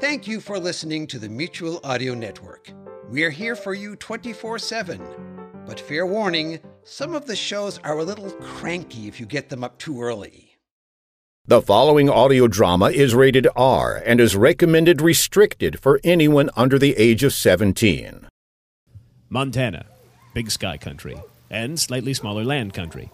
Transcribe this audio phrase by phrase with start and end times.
[0.00, 2.72] Thank you for listening to the Mutual Audio Network.
[3.10, 4.98] We are here for you 24 7.
[5.66, 9.62] But fair warning, some of the shows are a little cranky if you get them
[9.62, 10.56] up too early.
[11.44, 16.96] The following audio drama is rated R and is recommended restricted for anyone under the
[16.96, 18.26] age of 17.
[19.28, 19.84] Montana,
[20.32, 21.20] big sky country,
[21.50, 23.10] and slightly smaller land country.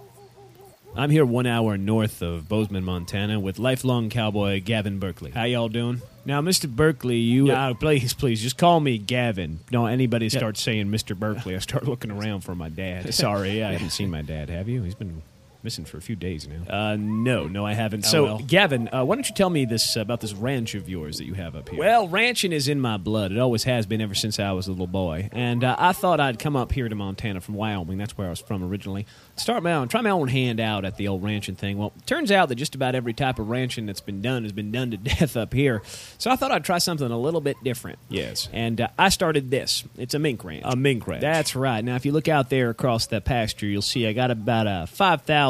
[0.99, 5.31] I'm here one hour north of Bozeman, Montana, with lifelong cowboy Gavin Berkeley.
[5.31, 6.01] How y'all doing?
[6.25, 6.69] Now, Mr.
[6.69, 9.61] Berkeley, you uh, please, please, just call me Gavin.
[9.71, 11.15] Don't anybody start saying Mr.
[11.15, 11.55] Berkeley.
[11.55, 13.13] I start looking around for my dad.
[13.15, 14.49] Sorry, I haven't seen my dad.
[14.49, 14.83] Have you?
[14.83, 15.23] He's been
[15.67, 16.63] missing for a few days now.
[16.73, 18.05] Uh, no, no, I haven't.
[18.05, 18.39] so, well.
[18.39, 21.35] Gavin, uh, why don't you tell me this about this ranch of yours that you
[21.35, 21.81] have up here?
[21.81, 23.33] Well, ranching is in my blood.
[23.33, 25.29] It always has been ever since I was a little boy.
[25.33, 27.99] And uh, I thought I'd come up here to Montana from Wyoming.
[27.99, 29.07] That's where I was from originally.
[29.35, 31.79] Start my own, try my own hand out at the old ranching thing.
[31.79, 34.71] Well, turns out that just about every type of ranching that's been done has been
[34.71, 35.83] done to death up here.
[36.19, 37.99] So I thought I'd try something a little bit different.
[38.09, 38.49] Yes.
[38.53, 39.83] And uh, I started this.
[39.99, 40.63] It's a mink ranch.
[40.65, 41.23] A mink ranch.
[41.23, 41.85] That's right.
[41.85, 44.87] Now, if you look out there across that pasture, you'll see I got about a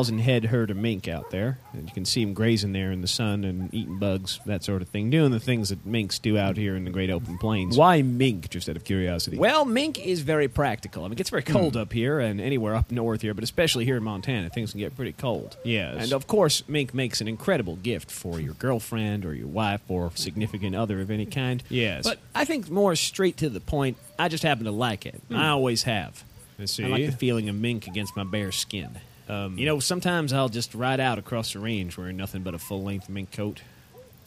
[0.07, 1.59] 5,000 head herd of mink out there.
[1.73, 4.83] And you can see them grazing there in the sun and eating bugs, that sort
[4.83, 7.77] of thing, doing the things that minks do out here in the great open plains.
[7.77, 9.37] Why mink, just out of curiosity?
[9.37, 11.03] Well, mink is very practical.
[11.03, 11.81] I mean, it gets very cold hmm.
[11.81, 14.95] up here and anywhere up north here, but especially here in Montana, things can get
[14.95, 15.57] pretty cold.
[15.65, 16.05] Yes.
[16.05, 20.12] And of course, mink makes an incredible gift for your girlfriend or your wife or
[20.15, 21.65] significant other of any kind.
[21.69, 22.05] Yes.
[22.05, 25.21] But I think more straight to the point, I just happen to like it.
[25.29, 25.37] Hmm.
[25.37, 26.23] I always have.
[26.59, 26.84] I see.
[26.84, 29.00] I like the feeling of mink against my bare skin.
[29.28, 32.59] Um, you know, sometimes I'll just ride out across the range wearing nothing but a
[32.59, 33.60] full length mink coat.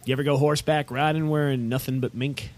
[0.06, 2.50] You ever go horseback riding wearing nothing but mink?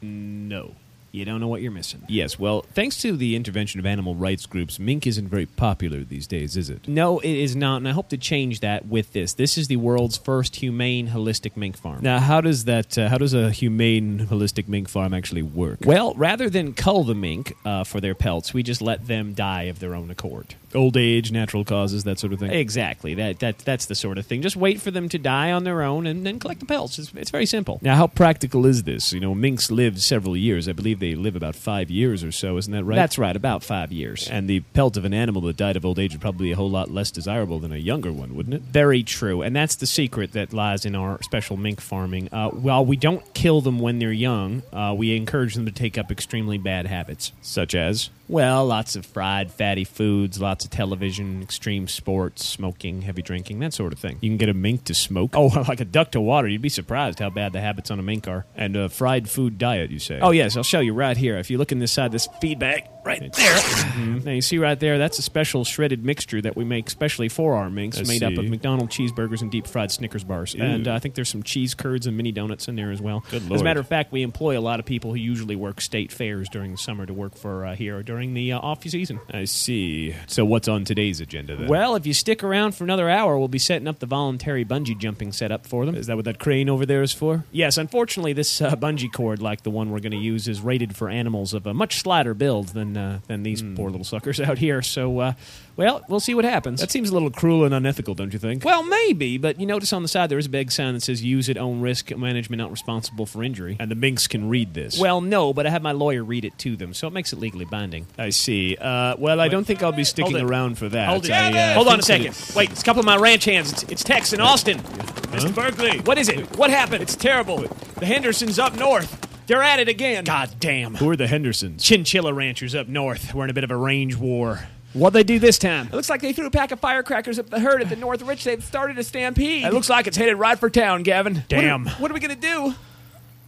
[0.00, 0.74] No.
[1.10, 2.02] You don't know what you're missing.
[2.08, 6.26] Yes, well, thanks to the intervention of animal rights groups, mink isn't very popular these
[6.26, 6.86] days, is it?
[6.86, 9.32] No, it is not, and I hope to change that with this.
[9.32, 12.00] This is the world's first humane, holistic mink farm.
[12.02, 12.98] Now, how does that?
[12.98, 15.78] Uh, how does a humane, holistic mink farm actually work?
[15.84, 19.64] Well, rather than cull the mink uh, for their pelts, we just let them die
[19.64, 20.54] of their own accord.
[20.74, 22.50] Old age, natural causes, that sort of thing.
[22.50, 23.14] Exactly.
[23.14, 24.42] That, that that's the sort of thing.
[24.42, 26.98] Just wait for them to die on their own and then collect the pelts.
[26.98, 27.78] It's, it's very simple.
[27.80, 29.12] Now, how practical is this?
[29.14, 30.68] You know, minks live several years.
[30.68, 32.56] I believe they live about five years or so.
[32.56, 32.96] Isn't that right?
[32.96, 34.28] That's right, about five years.
[34.28, 36.56] And the pelt of an animal that died of old age would probably be a
[36.56, 38.62] whole lot less desirable than a younger one, wouldn't it?
[38.62, 42.28] Very true, and that's the secret that lies in our special mink farming.
[42.32, 45.98] Uh, while we don't kill them when they're young, uh, we encourage them to take
[45.98, 47.32] up extremely bad habits.
[47.42, 48.10] Such as?
[48.28, 53.72] Well, lots of fried, fatty foods, lots of television, extreme sports, smoking, heavy drinking, that
[53.72, 54.18] sort of thing.
[54.20, 55.30] You can get a mink to smoke.
[55.34, 56.46] Oh, like a duck to water.
[56.46, 58.44] You'd be surprised how bad the habits on a mink are.
[58.54, 60.20] And a fried food diet, you say?
[60.20, 61.38] Oh, yes, I'll show you right here.
[61.38, 64.18] If you look in this side, this feedback right there.
[64.24, 67.54] Now, you see right there, that's a special shredded mixture that we make specially for
[67.54, 68.50] our minks, I made up of see.
[68.50, 70.54] McDonald's cheeseburgers and deep fried Snickers bars.
[70.54, 73.24] And uh, I think there's some cheese curds and mini donuts in there as well.
[73.30, 75.80] Good As a matter of fact, we employ a lot of people who usually work
[75.80, 79.20] state fairs during the summer to work for uh, here during the uh, off season.
[79.32, 80.14] I see.
[80.26, 81.68] So, what's on today's agenda then?
[81.68, 84.98] Well, if you stick around for another hour, we'll be setting up the voluntary bungee
[84.98, 85.94] jumping setup for them.
[85.94, 87.44] is that what that crane over there is for?
[87.52, 90.96] Yes, unfortunately, this uh, bungee cord, like the one we're going to use, is rated
[90.96, 93.74] for animals of a much slighter build than uh, than these Hmm.
[93.76, 94.82] poor little suckers out here.
[94.82, 95.32] So, uh,
[95.76, 96.80] well, we'll see what happens.
[96.80, 98.64] That seems a little cruel and unethical, don't you think?
[98.64, 101.22] well, maybe, but you notice on the side there is a big sign that says
[101.24, 102.10] "Use at own risk.
[102.14, 104.98] Management not responsible for injury." and the minks can read this.
[104.98, 107.38] well, no, but I have my lawyer read it to them, so it makes it
[107.38, 108.06] legally binding.
[108.18, 108.76] I see.
[108.76, 111.08] Uh, well, I don't think I'll be sticking around for that.
[111.08, 111.30] Hold it.
[111.30, 112.34] I, uh, Hold on a second.
[112.34, 113.72] that Wait, it's a couple of my ranch hands.
[113.72, 114.78] It's, it's Tex and Austin.
[114.78, 115.54] Mr.
[115.54, 115.98] Berkeley.
[116.00, 116.56] What is it?
[116.56, 117.02] What happened?
[117.02, 117.58] It's terrible.
[117.98, 119.26] The Hendersons up north.
[119.48, 120.24] They're at it again.
[120.24, 120.94] God damn.
[120.96, 121.82] Who are the Hendersons?
[121.82, 123.34] Chinchilla ranchers up north.
[123.34, 124.60] We're in a bit of a range war.
[124.92, 125.86] What'd they do this time?
[125.86, 128.22] It looks like they threw a pack of firecrackers at the herd at the North
[128.22, 128.44] Ridge.
[128.44, 129.64] They've started a stampede.
[129.64, 131.44] It looks like it's headed right for town, Gavin.
[131.48, 131.84] Damn.
[131.84, 132.74] What are, What are we going to do?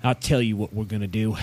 [0.02, 1.36] I'll tell you what we're going to do.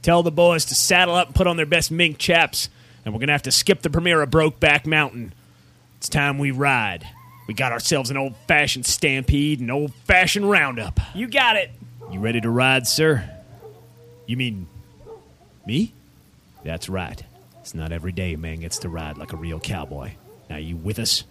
[0.00, 2.70] Tell the boys to saddle up and put on their best mink chaps,
[3.04, 5.34] and we're going to have to skip the premiere of Brokeback Mountain.
[5.98, 7.06] It's time we ride.
[7.48, 11.00] We got ourselves an old fashioned stampede and old fashioned roundup.
[11.14, 11.70] You got it.
[12.10, 13.28] You ready to ride, sir?
[14.26, 14.66] You mean
[15.66, 15.92] me?
[16.64, 17.22] That's right.
[17.60, 20.12] It's not every day a man gets to ride like a real cowboy.
[20.48, 21.24] Now, you with us?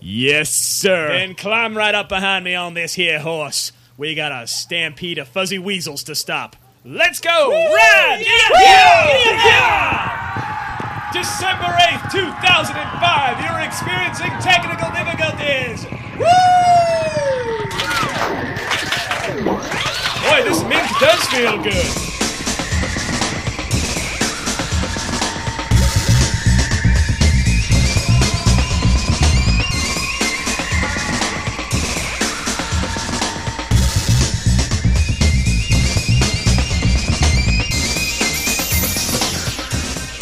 [0.00, 1.08] Yes, sir.
[1.08, 3.72] Then climb right up behind me on this here horse.
[3.96, 6.56] We got a stampede of fuzzy weasels to stop.
[6.84, 7.50] Let's go!
[7.50, 8.20] Rad!
[8.20, 8.60] Yeah!
[8.60, 9.46] Yeah!
[9.46, 11.12] yeah!
[11.12, 15.86] December 8th, 2005, you're experiencing technical difficulties!
[16.18, 16.73] Woo!
[20.24, 21.84] Boy, this mink does feel good.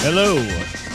[0.01, 0.37] Hello,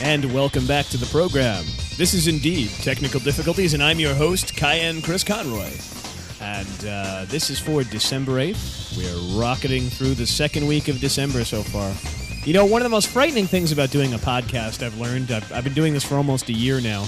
[0.01, 1.63] and welcome back to the program.
[1.95, 5.96] This is indeed Technical Difficulties, and I'm your host, Cayenne Chris Conroy.
[6.41, 8.97] And uh, this is for December 8th.
[8.97, 11.91] We are rocketing through the second week of December so far.
[12.45, 15.51] You know, one of the most frightening things about doing a podcast I've learned, I've,
[15.51, 17.05] I've been doing this for almost a year now,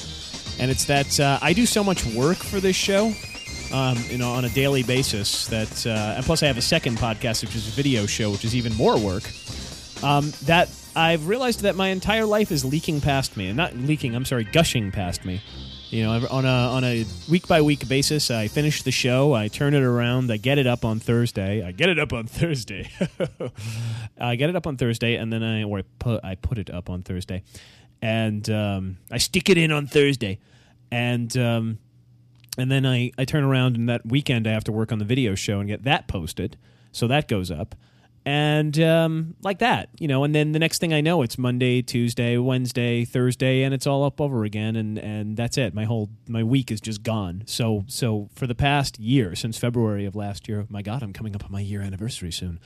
[0.59, 3.13] and it's that uh, I do so much work for this show.
[3.71, 5.45] Um, you know, on a daily basis.
[5.45, 8.43] That uh, and plus, I have a second podcast, which is a video show, which
[8.43, 9.21] is even more work.
[10.03, 14.15] Um, that I've realized that my entire life is leaking past me, and not leaking.
[14.15, 15.41] I'm sorry, gushing past me.
[15.89, 19.47] You know, on a on a week by week basis, I finish the show, I
[19.47, 21.63] turn it around, I get it up on Thursday.
[21.63, 22.91] I get it up on Thursday.
[24.19, 26.69] I get it up on Thursday, and then I or I put I put it
[26.69, 27.41] up on Thursday,
[28.03, 30.37] and um, I stick it in on Thursday,
[30.91, 31.79] and um,
[32.55, 35.05] and then I I turn around and that weekend I have to work on the
[35.05, 36.55] video show and get that posted,
[36.91, 37.73] so that goes up
[38.25, 40.23] and um, like that, you know.
[40.23, 44.03] And then the next thing I know, it's Monday, Tuesday, Wednesday, Thursday, and it's all
[44.03, 45.73] up over again, and and that's it.
[45.73, 47.43] My whole my week is just gone.
[47.45, 51.35] So so for the past year, since February of last year, my God, I'm coming
[51.35, 52.59] up on my year anniversary soon.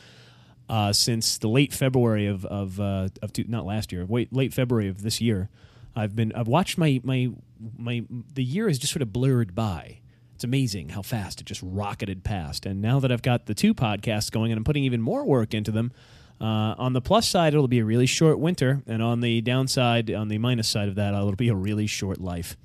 [0.69, 4.53] Uh, since the late February of of uh, of two, not last year, wait, late
[4.53, 5.49] February of this year,
[5.95, 7.29] I've been I've watched my my
[7.77, 8.03] my
[8.33, 9.99] the year has just sort of blurred by
[10.35, 12.65] it's amazing how fast it just rocketed past.
[12.65, 15.53] And now that I've got the two podcasts going and I'm putting even more work
[15.53, 15.91] into them,
[16.41, 18.81] uh, on the plus side, it'll be a really short winter.
[18.87, 22.19] And on the downside, on the minus side of that, it'll be a really short
[22.19, 22.57] life.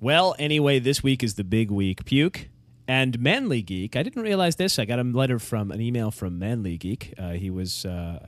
[0.00, 2.04] Well, anyway, this week is the big week.
[2.04, 2.48] Puke
[2.88, 3.94] and Manly Geek.
[3.94, 4.78] I didn't realize this.
[4.78, 7.14] I got a letter from an email from Manly Geek.
[7.16, 8.26] Uh, he was uh,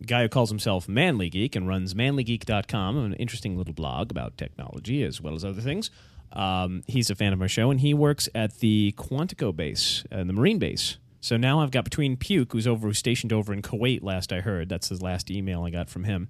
[0.00, 4.38] a guy who calls himself Manly Geek and runs manlygeek.com, an interesting little blog about
[4.38, 5.90] technology as well as other things.
[6.32, 10.24] Um, he's a fan of my show, and he works at the Quantico base, uh,
[10.24, 10.98] the Marine base.
[11.20, 14.02] So now I've got between Puke, who's over who's stationed over in Kuwait.
[14.02, 16.28] Last I heard, that's his last email I got from him,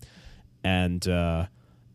[0.65, 1.47] and uh,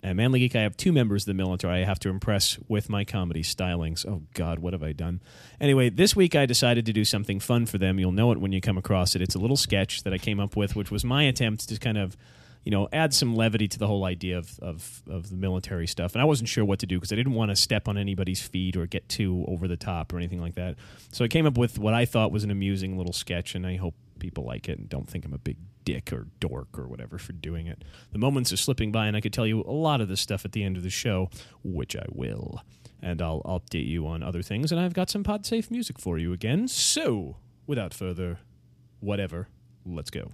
[0.04, 0.56] and Manly Geek.
[0.56, 1.82] I have two members of the military.
[1.82, 4.06] I have to impress with my comedy stylings.
[4.06, 5.22] Oh God, what have I done?
[5.60, 8.00] Anyway, this week I decided to do something fun for them.
[8.00, 9.22] You'll know it when you come across it.
[9.22, 11.98] It's a little sketch that I came up with, which was my attempt to kind
[11.98, 12.18] of
[12.64, 16.14] you know, add some levity to the whole idea of, of, of the military stuff.
[16.14, 18.42] And I wasn't sure what to do because I didn't want to step on anybody's
[18.42, 20.76] feet or get too over the top or anything like that.
[21.12, 23.76] So I came up with what I thought was an amusing little sketch, and I
[23.76, 27.18] hope people like it and don't think I'm a big dick or dork or whatever
[27.18, 27.84] for doing it.
[28.12, 30.46] The moments are slipping by, and I could tell you a lot of this stuff
[30.46, 31.30] at the end of the show,
[31.64, 32.62] which I will.
[33.02, 36.32] And I'll update you on other things, and I've got some PodSafe music for you
[36.32, 36.70] again.
[36.70, 37.36] So,
[37.68, 38.40] without further
[39.02, 39.50] whatever,
[39.86, 40.32] let's go.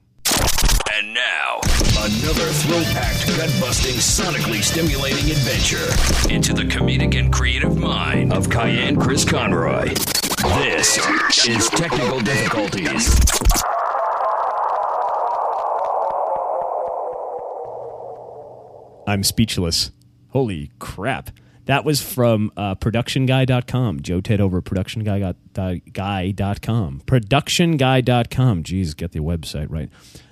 [0.99, 1.59] And now,
[1.99, 5.87] another thrill packed, gut busting, sonically stimulating adventure
[6.29, 9.93] into the comedic and creative mind of Cayenne Chris Conroy.
[10.57, 10.97] This
[11.47, 13.17] is Technical Difficulties.
[19.07, 19.91] I'm speechless.
[20.31, 21.29] Holy crap.
[21.63, 24.01] That was from uh, productionguy.com.
[24.01, 27.01] Joe Ted over productionguy.com.
[27.05, 28.63] Productionguy.com.
[28.63, 29.89] Jeez, get the website right.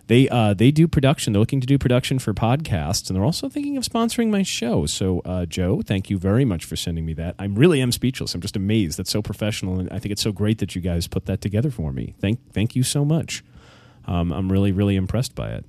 [0.07, 1.33] They uh, they do production.
[1.33, 4.85] They're looking to do production for podcasts, and they're also thinking of sponsoring my show.
[4.85, 7.35] So, uh, Joe, thank you very much for sending me that.
[7.37, 8.33] I really am speechless.
[8.33, 8.97] I'm just amazed.
[8.97, 11.69] That's so professional, and I think it's so great that you guys put that together
[11.69, 12.15] for me.
[12.19, 13.43] Thank thank you so much.
[14.05, 15.65] Um, I'm really really impressed by it.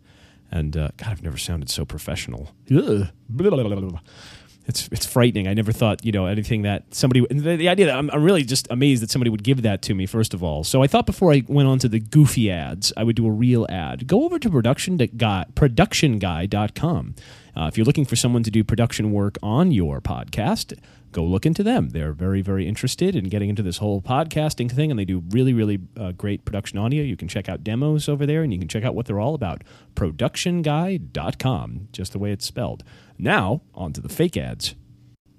[0.51, 2.53] And uh, God, I've never sounded so professional.
[2.75, 3.09] Ugh
[4.69, 5.49] it's it's frightening.
[5.49, 8.45] I never thought you know anything that somebody the, the idea that I'm, I'm, really
[8.45, 10.63] just amazed that somebody would give that to me first of all.
[10.63, 13.31] So I thought before I went on to the goofy ads, I would do a
[13.31, 14.07] real ad.
[14.07, 17.15] Go over to production guy productionguy.com.
[17.57, 20.79] Uh, if you're looking for someone to do production work on your podcast,
[21.11, 21.89] go look into them.
[21.89, 25.53] They're very, very interested in getting into this whole podcasting thing, and they do really,
[25.53, 27.03] really uh, great production audio.
[27.03, 29.35] You can check out demos over there, and you can check out what they're all
[29.35, 29.65] about.
[29.97, 32.85] Productionguy.com, just the way it's spelled.
[33.19, 34.75] Now, on to the fake ads.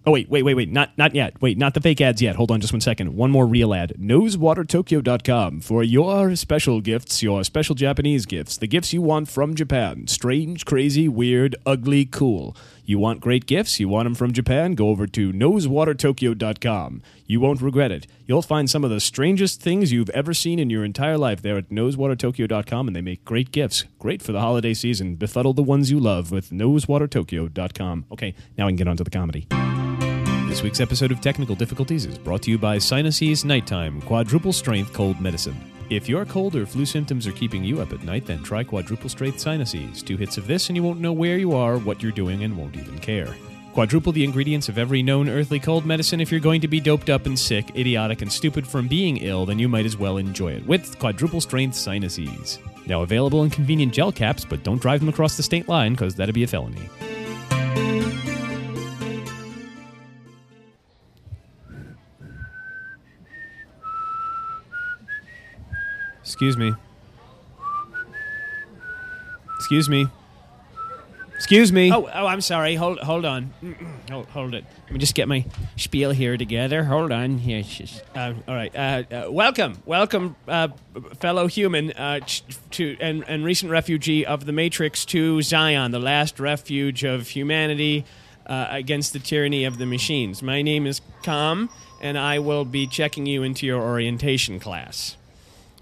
[0.06, 1.40] Oh wait, wait, wait, wait, not not yet.
[1.42, 2.36] Wait, not the fake ads yet.
[2.36, 3.16] Hold on just one second.
[3.16, 3.94] One more real ad.
[4.00, 10.08] NoseWaterTokyo.com for your special gifts, your special Japanese gifts, the gifts you want from Japan.
[10.08, 12.56] Strange, crazy, weird, ugly, cool.
[12.90, 13.80] You want great gifts?
[13.80, 14.74] You want them from Japan?
[14.74, 17.04] Go over to nosewatertokyo.com.
[17.28, 18.08] You won't regret it.
[18.26, 21.56] You'll find some of the strangest things you've ever seen in your entire life there
[21.56, 23.86] at nosewatertokyo.com, and they make great gifts.
[24.00, 25.18] Great for the holiday season.
[25.18, 28.06] Befuddle the ones you love with nosewatertokyo.com.
[28.12, 29.46] Okay, now we can get on to the comedy.
[30.50, 34.94] This week's episode of Technical Difficulties is brought to you by Sinuses Nighttime Quadruple Strength
[34.94, 35.69] Cold Medicine.
[35.90, 39.10] If your cold or flu symptoms are keeping you up at night, then try Quadruple
[39.10, 40.04] Strength Sinuses.
[40.04, 42.56] Two hits of this, and you won't know where you are, what you're doing, and
[42.56, 43.36] won't even care.
[43.74, 46.22] Quadruple the ingredients of every known earthly cold medicine.
[46.22, 49.48] If you're going to be doped up and sick, idiotic, and stupid from being ill,
[49.48, 52.60] then you might as well enjoy it with Quadruple Strength Sinuses.
[52.86, 56.14] Now available in convenient gel caps, but don't drive them across the state line because
[56.14, 56.88] that'd be a felony.
[66.40, 66.74] Excuse me.
[69.58, 70.08] Excuse me.
[71.36, 71.92] Excuse me.
[71.92, 72.76] Oh, oh, I'm sorry.
[72.76, 73.54] Hold, hold on.
[74.10, 74.64] Hold, hold it.
[74.86, 75.44] Let me just get my
[75.76, 76.86] spiel here together.
[76.86, 77.40] Hold on.
[77.40, 77.62] Here,
[78.16, 78.74] uh, all right.
[78.74, 80.70] Uh, uh, welcome, welcome, uh,
[81.20, 82.22] fellow human, uh,
[82.72, 88.06] to and, and recent refugee of the Matrix to Zion, the last refuge of humanity
[88.46, 90.42] uh, against the tyranny of the machines.
[90.42, 91.70] My name is Com,
[92.00, 95.18] and I will be checking you into your orientation class.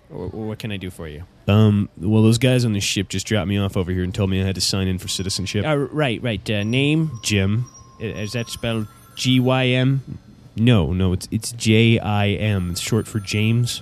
[0.10, 1.24] Wh- What can I do for you?
[1.48, 4.30] Um, well, those guys on the ship just dropped me off over here and told
[4.30, 5.66] me I had to sign in for citizenship.
[5.66, 6.50] Uh, right, right.
[6.50, 7.12] Uh, name?
[7.24, 7.66] Jim.
[8.00, 10.20] Is that spelled G Y M?
[10.56, 12.72] No, no, it's it's J I M.
[12.72, 13.82] It's short for James.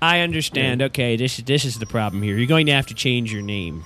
[0.00, 0.82] I understand.
[0.82, 2.36] Okay, this is this is the problem here.
[2.36, 3.84] You're going to have to change your name.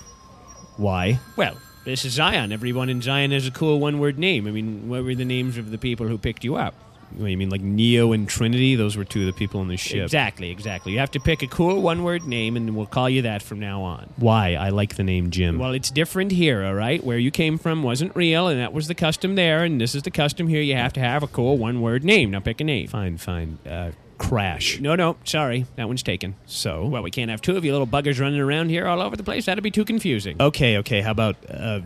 [0.77, 1.19] Why?
[1.37, 2.53] Well, this is Zion.
[2.53, 4.47] Everyone in Zion has a cool one-word name.
[4.47, 6.75] I mean, what were the names of the people who picked you up?
[7.17, 8.77] What, you mean like Neo and Trinity?
[8.77, 10.05] Those were two of the people on the ship.
[10.05, 10.93] Exactly, exactly.
[10.93, 13.83] You have to pick a cool one-word name, and we'll call you that from now
[13.83, 14.13] on.
[14.17, 14.55] Why?
[14.55, 15.59] I like the name Jim.
[15.59, 17.03] Well, it's different here, all right?
[17.03, 20.03] Where you came from wasn't real, and that was the custom there, and this is
[20.03, 20.63] the custom here.
[20.63, 22.31] You have to have a cool one-word name.
[22.31, 22.89] Now pick a name.
[22.89, 23.59] fine, fine.
[23.69, 24.79] Uh, Crash.
[24.81, 26.37] No, no, sorry, that one's taken.
[26.45, 26.85] So?
[26.85, 29.23] Well, we can't have two of you little buggers running around here all over the
[29.23, 29.47] place.
[29.47, 30.37] That'd be too confusing.
[30.39, 31.01] Okay, okay.
[31.01, 31.81] How about uh,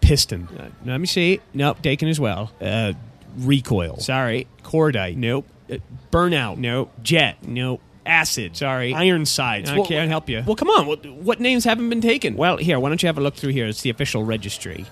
[0.00, 0.48] Piston?
[0.48, 1.40] Uh, let me see.
[1.52, 2.50] Nope, taken as well.
[2.62, 2.94] Uh,
[3.46, 3.98] recoil.
[3.98, 4.46] Sorry.
[4.62, 5.16] Cordite.
[5.16, 5.46] Nope.
[5.70, 5.76] Uh,
[6.10, 6.58] burnout.
[6.58, 6.92] Nope.
[7.02, 7.36] Jet.
[7.46, 7.80] Nope.
[8.06, 8.56] Acid.
[8.56, 8.92] Sorry.
[8.94, 9.70] Ironsides.
[9.70, 10.42] I Well, can't help you.
[10.46, 10.86] Well, come on.
[10.86, 12.36] What, what names haven't been taken?
[12.36, 13.66] Well, here, why don't you have a look through here?
[13.66, 14.86] It's the official registry.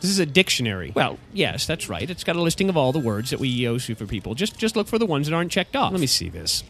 [0.00, 0.92] this is a dictionary.
[0.94, 2.08] Well, yes, that's right.
[2.08, 4.34] It's got a listing of all the words that we issue for people.
[4.34, 5.90] Just just look for the ones that aren't checked off.
[5.92, 6.62] Let me see this.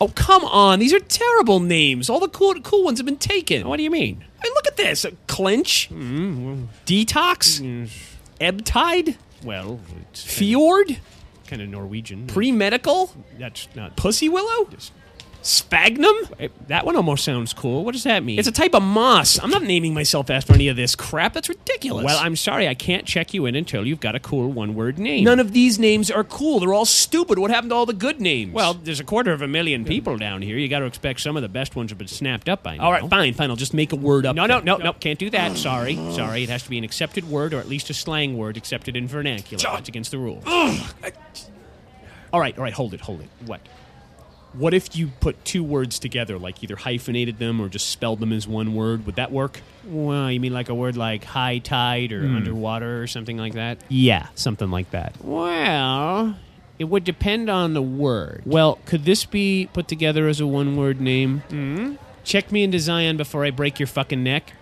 [0.00, 0.80] Oh, come on.
[0.80, 2.10] These are terrible names.
[2.10, 3.68] All the cool, cool ones have been taken.
[3.68, 4.24] What do you mean?
[4.40, 5.04] I mean, look at this.
[5.04, 5.88] Uh, clinch.
[6.86, 7.88] Detox.
[8.40, 9.16] Ebb tide.
[9.44, 9.80] Well,
[10.10, 10.98] it's Fjord.
[11.46, 12.26] kind of Norwegian.
[12.26, 13.12] Pre medical.
[13.38, 13.96] that's not.
[13.96, 14.68] Pussy willow.
[15.42, 16.14] Sphagnum.
[16.68, 17.84] That one almost sounds cool.
[17.84, 18.38] What does that mean?
[18.38, 19.38] It's a type of moss.
[19.42, 21.32] I'm not naming myself after any of this crap.
[21.32, 22.04] That's ridiculous.
[22.04, 25.24] well, I'm sorry, I can't check you in until you've got a cool one-word name.
[25.24, 26.60] None of these names are cool.
[26.60, 27.38] They're all stupid.
[27.38, 28.52] What happened to all the good names?
[28.54, 30.56] Well, there's a quarter of a million people down here.
[30.56, 32.84] You got to expect some of the best ones have been snapped up by now.
[32.84, 33.50] all right, fine, fine.
[33.50, 34.36] I'll just make a word up.
[34.36, 35.56] No, no, no, no, can't do that.
[35.56, 36.44] Sorry, sorry.
[36.44, 39.08] It has to be an accepted word or at least a slang word accepted in
[39.08, 39.62] vernacular.
[39.62, 40.44] That's against the rules.
[42.32, 42.72] All right, all right.
[42.72, 43.28] Hold it, hold it.
[43.46, 43.60] What?
[44.52, 48.32] What if you put two words together, like either hyphenated them or just spelled them
[48.32, 49.06] as one word?
[49.06, 49.60] Would that work?
[49.84, 53.78] Well, you mean like a word like high tide or underwater or something like that?
[53.88, 55.14] Yeah, something like that.
[55.22, 56.36] Well,
[56.78, 58.42] it would depend on the word.
[58.44, 61.42] Well, could this be put together as a one word name?
[61.48, 61.94] Mm-hmm.
[62.24, 64.52] Check me into Zion before I break your fucking neck.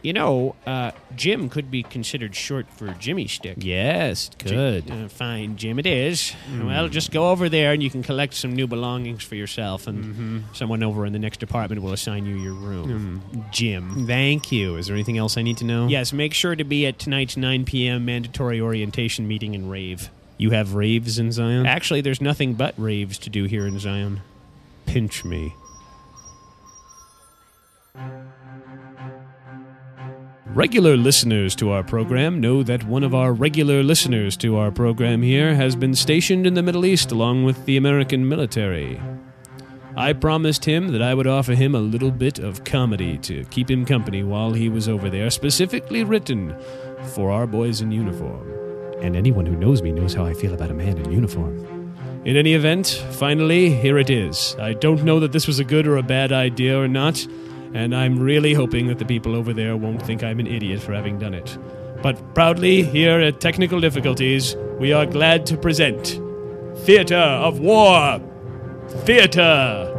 [0.00, 3.56] You know, uh, Jim could be considered short for Jimmy Stick.
[3.60, 4.88] Yes, good.
[4.90, 6.34] Uh, fine, Jim, it is.
[6.62, 10.44] Well, just go over there and you can collect some new belongings for yourself, and
[10.52, 13.22] someone over in the next department will assign you your room.
[13.50, 14.06] Jim.
[14.06, 14.76] Thank you.
[14.76, 15.88] Is there anything else I need to know?
[15.88, 18.04] Yes, make sure to be at tonight's 9 p.m.
[18.04, 20.10] mandatory orientation meeting in Rave.
[20.36, 21.66] You have raves in Zion?
[21.66, 24.20] Actually, there's nothing but raves to do here in Zion.
[24.86, 25.54] Pinch me.
[30.54, 35.20] Regular listeners to our program know that one of our regular listeners to our program
[35.20, 38.98] here has been stationed in the Middle East along with the American military.
[39.94, 43.70] I promised him that I would offer him a little bit of comedy to keep
[43.70, 46.56] him company while he was over there, specifically written
[47.14, 48.50] for our boys in uniform.
[49.02, 51.94] And anyone who knows me knows how I feel about a man in uniform.
[52.24, 54.56] In any event, finally, here it is.
[54.58, 57.26] I don't know that this was a good or a bad idea or not,
[57.74, 60.92] and I'm really hoping that the people over there won't think I'm an idiot for
[60.92, 61.58] having done it.
[62.02, 66.20] But proudly, here at Technical Difficulties, we are glad to present
[66.84, 68.20] Theater of War!
[69.04, 69.97] Theater!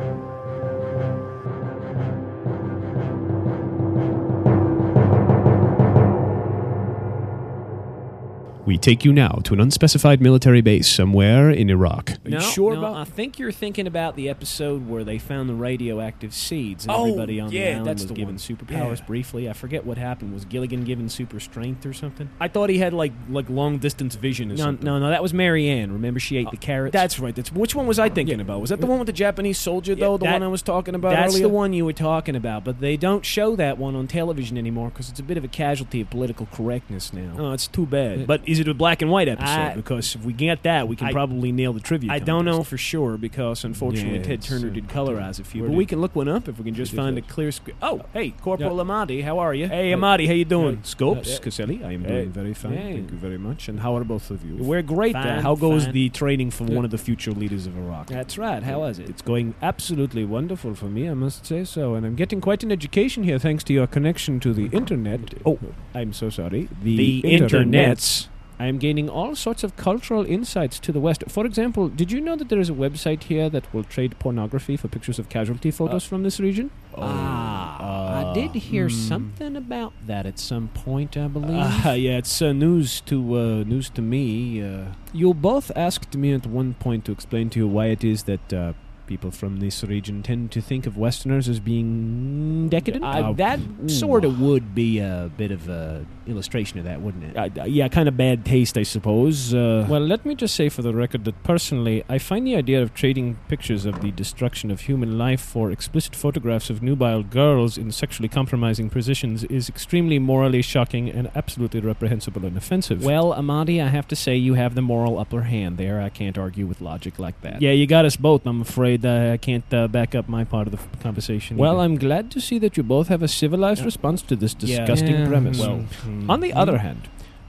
[8.70, 12.12] We take you now to an unspecified military base somewhere in Iraq.
[12.12, 15.18] Are no, you sure no, about I think you're thinking about the episode where they
[15.18, 18.38] found the radioactive seeds and Oh, everybody on the island that's was the given one.
[18.38, 19.06] superpowers Yeah.
[19.08, 19.50] briefly.
[19.50, 20.36] I forget what happened.
[20.36, 22.30] Was Gilligan given super strength or something?
[22.40, 24.86] I thought he had like like long distance vision or No, something.
[24.86, 25.92] no, no, that was Mary Ann.
[25.92, 26.94] Remember she ate the oh, carrots?
[26.94, 27.36] That's right.
[27.36, 28.62] That's which one was I thinking about?
[28.62, 30.18] Was that the one with the Japanese soldier though?
[30.18, 31.48] the that- one I was talking about That's earlier?
[31.48, 34.90] the one you were talking about, but they don't show that one on television anymore
[34.90, 37.34] because it's a bit of a casualty of political correctness now.
[37.36, 38.28] Oh, it's too bad.
[38.28, 39.50] But is it a black and white episode?
[39.50, 42.12] I- because if we get that, we can I- probably nail the trivia.
[42.12, 45.64] I don't know for sure because unfortunately Yeah, Ted Turner uh, did colorize a few.
[45.64, 47.80] But we can look one up if we can just find a clear script.
[47.82, 48.82] Oh, hey, Corporal Yeah.
[48.82, 49.68] Amadi, how are you?
[49.68, 49.92] Hey.
[49.94, 50.76] Amadi, how you doing?
[50.78, 50.82] Hey.
[50.84, 51.40] Scopes.
[51.40, 52.10] Caselli, I am Hey.
[52.10, 52.74] doing very fine.
[52.74, 52.94] Hey.
[52.94, 53.70] Thank you very much.
[53.70, 54.56] And how are both of you?
[54.56, 55.16] We're great.
[55.16, 55.42] Uh, Dan.
[55.44, 55.94] how goes Fine.
[55.94, 58.08] the training for one of the future leaders of Iraq?
[58.08, 58.64] That's right.
[58.64, 59.10] How was it?
[59.10, 61.96] It's going absolutely wonderful for me, I must say so.
[61.96, 65.20] And I'm getting quite an education here thanks to your connection to the internet.
[65.46, 65.60] Oh,
[65.94, 66.70] I'm so sorry.
[66.84, 67.98] The, The internet.
[67.98, 68.28] internets.
[68.60, 71.24] I am gaining all sorts of cultural insights to the West.
[71.30, 74.76] For example, did you know that there is a website here that will trade pornography
[74.76, 76.70] for pictures of casualty photos from this region?
[76.94, 78.94] Ah, I did hear hmm.
[78.94, 81.16] something about that at some point.
[81.16, 81.52] I believe.
[81.52, 84.62] Ah, yeah, it's uh, news to uh, news to me.
[84.62, 88.24] Uh, you both asked me at one point to explain to you why it is
[88.24, 88.74] that uh,
[89.10, 93.04] people from this region tend to think of Westerners as being decadent.
[93.04, 97.36] Uh, that sort of would be a bit of a illustration of that, wouldn't it?
[97.36, 99.52] Uh, yeah, kind of bad taste, I suppose.
[99.52, 102.84] Uh, well, let me just say for the record that personally, I find the idea
[102.84, 107.80] of trading pictures of the destruction of human life for explicit photographs of nubile girls
[107.80, 113.04] in sexually compromising positions is extremely morally shocking and absolutely reprehensible and offensive.
[113.04, 116.00] Well, Amadi, I have to say you have the moral upper hand there.
[116.00, 117.60] I can't argue with logic like that.
[117.62, 118.46] yeah, you got us both.
[118.46, 121.58] I'm afraid uh, I can't uh, back up my part of the f- conversation.
[121.58, 121.84] Well, either.
[121.86, 125.28] I'm glad to see that you both have a civilized response to this disgusting Yeah.
[125.28, 125.60] premise.
[125.60, 125.86] Well,
[126.28, 127.08] On the other hand,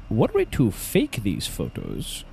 [0.08, 2.24] were we to fake these photos?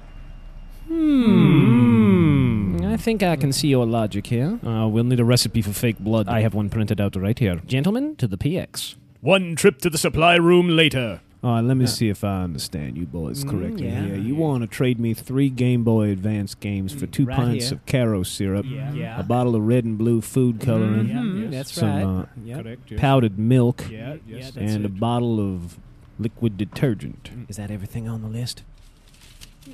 [0.87, 2.77] Hmm.
[2.83, 4.59] I think I can see your logic here.
[4.65, 6.27] Uh, we'll need a recipe for fake blood.
[6.27, 7.61] I have one printed out right here.
[7.65, 8.95] Gentlemen, to the PX.
[9.21, 11.21] One trip to the supply room later.
[11.43, 14.05] Uh, let me see if I understand you boys Mm, correctly yeah.
[14.05, 14.15] here.
[14.17, 17.75] You want to trade me three Game Boy Advance games for two Right pints here.
[17.75, 18.91] of Karo syrup, Yeah.
[18.93, 19.19] Yeah.
[19.19, 22.03] a bottle of red and blue food coloring, Mhm, That's some right.
[22.03, 22.77] uh, Yep.
[22.97, 25.77] powdered milk, Yeah, yes, that's and a bottle of
[26.19, 27.29] liquid detergent.
[27.47, 28.63] Is that everything on the list?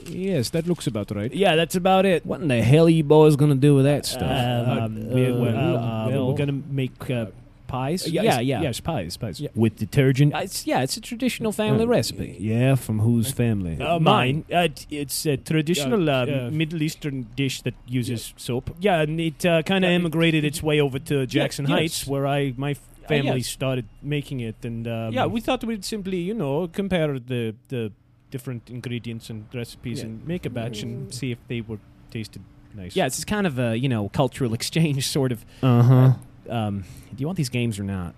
[0.07, 1.33] Yes, that looks about right.
[1.33, 2.25] Yeah, that's about it.
[2.25, 4.67] What in the hell are you boys gonna do with that stuff?
[4.83, 7.27] Um, we- uh, well, uh, well- we're gonna make uh,
[7.73, 8.07] pies.
[8.07, 8.61] Yeah, yeah, yeah.
[8.61, 10.33] yes, pies, pies with detergent.
[10.33, 12.37] Uh, it's, yeah, it's a traditional family Uh, recipe.
[12.39, 13.75] Yeah, from whose family?
[13.81, 14.45] Uh, mine.
[14.51, 18.65] Uh, it's a traditional Uh, uh, uh, Middle Eastern dish that uses soap.
[18.79, 21.73] Yeah, and it uh, kind of emigrated its way over to Jackson yes.
[21.77, 22.75] Heights, where I my
[23.07, 23.47] family yes.
[23.47, 27.91] started making it, and um, Yeah, we thought we'd simply, you know, compare the the
[28.29, 30.05] different ingredients and recipes Yeah.
[30.05, 31.79] and make a batch and see if they were
[32.11, 32.41] tasted
[32.75, 32.95] nice.
[32.95, 35.39] Yeah, it's kind of a you know cultural exchange sort of.
[35.61, 36.11] Uh huh.
[36.49, 38.15] Um, do you want these games or not?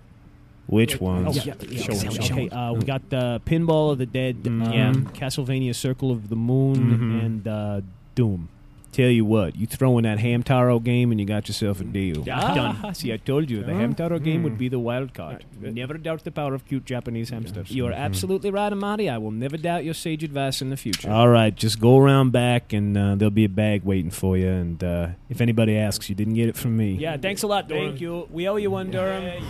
[0.68, 1.28] Which ones?
[1.38, 2.16] Oh, yeah, yeah, Show show us.
[2.16, 2.50] show Okay, me.
[2.50, 4.90] uh, we got the Pinball of the Dead, Mhm.
[4.90, 7.26] um, Castlevania Circle of the Moon, Mhm.
[7.26, 7.82] and uh,
[8.16, 8.50] Doom.
[8.96, 12.24] Tell you what, you throw in that Hamtaro game and you got yourself a deal.
[12.32, 12.54] Ah.
[12.82, 12.94] Done.
[12.96, 13.80] See, I told you, the Ah.
[13.82, 14.58] Hamtaro game would Mm.
[14.58, 15.44] be the wild card.
[15.60, 17.72] Never doubt the power of cute Japanese hamsters.
[17.72, 19.10] You are absolutely right, Amadi.
[19.10, 21.12] I will never doubt your sage advice in the future.
[21.12, 24.48] All right, just go around back and uh, there'll be a bag waiting for you.
[24.48, 26.94] And uh, if anybody asks, you didn't get it from me.
[26.94, 27.90] Yeah, thanks a lot, Durham.
[27.90, 28.30] Thank you.
[28.32, 29.44] We owe you one, Durham.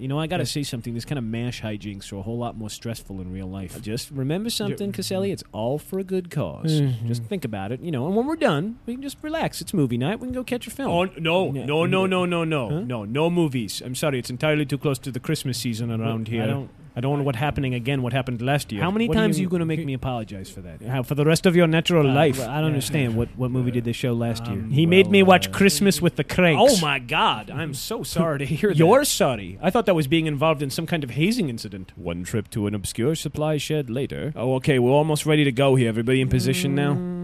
[0.00, 0.94] You know, I got to say something.
[0.94, 3.82] This kind of mash hijinks are a whole lot more stressful in real life.
[3.82, 5.30] Just remember something, Caselli.
[5.30, 7.24] It's all for a good because Just mm-hmm.
[7.24, 8.06] think about it, you know.
[8.06, 9.60] And when we're done, we can just relax.
[9.60, 10.18] It's movie night.
[10.18, 10.90] We can go catch a film.
[10.90, 12.80] Oh no, no, no, no, no, no, Huh?
[12.80, 13.82] no, no movies.
[13.84, 16.46] I'm sorry, it's entirely too close to the Christmas season around I here.
[16.46, 18.02] don't- I don't want what happening again.
[18.02, 18.82] What happened last year?
[18.82, 20.82] How many What do times are you going to make me apologize for that?
[20.82, 22.38] How, for the rest of your natural Uh, life?
[22.38, 23.14] well, I don't understand.
[23.16, 24.62] What what movie did they show last year?
[24.70, 26.60] He made me watch Christmas with the Kranks.
[26.60, 27.50] Oh my God!
[27.50, 28.76] I'm so sorry to hear that.
[28.76, 29.58] You're sorry.
[29.62, 31.92] I thought that was being involved in some kind of hazing incident.
[31.96, 34.32] One trip to an obscure supply shed later.
[34.34, 34.78] Oh, okay.
[34.78, 35.88] We're almost ready to go here.
[35.88, 37.19] Everybody in position now.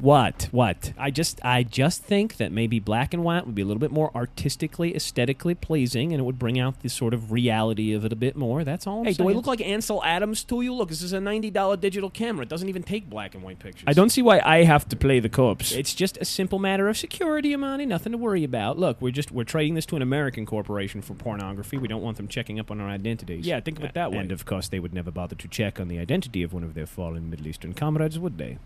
[0.00, 0.48] What?
[0.50, 0.92] What?
[0.96, 3.90] I just I just think that maybe black and white would be a little bit
[3.90, 8.12] more artistically, aesthetically pleasing, and it would bring out the sort of reality of it
[8.12, 8.64] a bit more.
[8.64, 9.00] That's all.
[9.00, 10.74] I'm Hey, do I look like Ansel Adams to you?
[10.74, 12.42] Look, this is a ninety dollar digital camera.
[12.42, 13.84] It doesn't even take black and white pictures.
[13.86, 15.72] I don't see why I have to play the corpse.
[15.72, 17.84] It's just a simple matter of security, Amani.
[17.86, 18.78] Nothing to worry about.
[18.78, 21.76] Look, we're just we're trading this to an American corporation for pornography.
[21.76, 23.46] We don't want them checking up on our identities.
[23.46, 24.18] Yeah, think of it that way.
[24.18, 26.74] And of course, they would never bother to check on the identity of one of
[26.74, 28.58] their fallen Middle Eastern comrades, would they?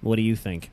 [0.00, 0.70] What do you think?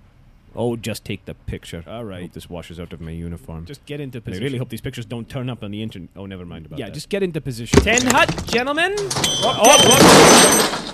[0.55, 1.83] Oh, just take the picture.
[1.85, 2.23] All right.
[2.23, 3.65] Hope this washes out of my uniform.
[3.65, 4.21] Just get into position.
[4.21, 4.43] I position.
[4.45, 6.09] really hope these pictures don't turn up on the internet.
[6.15, 6.79] Oh, never mind about that.
[6.79, 6.93] yeah, that.
[6.93, 7.79] just get into position.
[7.81, 8.95] Ten hut, gentlemen.
[8.97, 10.93] Oh, oh, oh.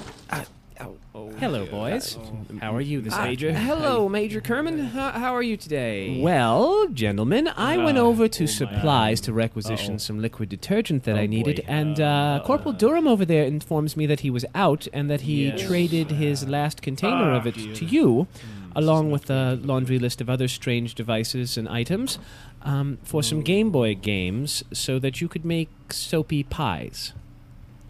[1.39, 2.17] Hello, boys.
[2.61, 3.53] How are you, this Uh, Major?
[3.53, 4.79] hello, Major Kerman.
[4.79, 6.21] How, how are you today?
[6.21, 11.15] Well, gentlemen, I went Ah, over to oh supplies to requisition some liquid detergent that
[11.15, 11.63] Oh I needed, boy.
[11.67, 15.47] and uh, Corporal Durham over there informs me that he was out and that he
[15.47, 15.61] Yes.
[15.67, 20.21] traded his last container Ah, of it to you, Hmm, along with a laundry list
[20.21, 22.19] of other strange devices and items,
[22.63, 23.41] um, for some Oh.
[23.41, 27.13] Game Boy games so that you could make soapy pies.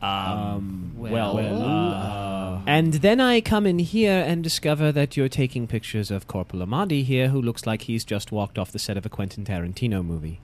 [0.03, 5.65] Um, well, well, uh, And then I come in here and discover that you're taking
[5.65, 9.05] pictures of Corporal Amadi here, who looks like he's just walked off the set of
[9.05, 10.41] a Quentin Tarantino movie.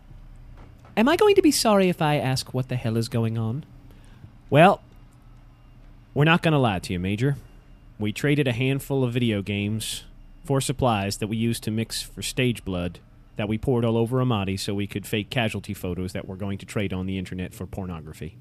[0.95, 3.65] Am I going to be sorry if I ask what the hell is going on?
[4.49, 4.81] Well,
[6.13, 7.35] we're not going to lie to you, Major.
[7.99, 10.05] We traded a handful of video games
[10.45, 12.99] for supplies that we used to mix for stage blood
[13.35, 16.57] that we poured all over Amadi so we could fake casualty photos that we're going
[16.59, 18.37] to trade on the internet for pornography.